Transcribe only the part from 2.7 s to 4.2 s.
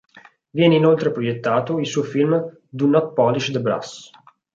not polish the brass”.